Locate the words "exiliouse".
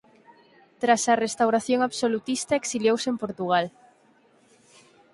2.61-3.07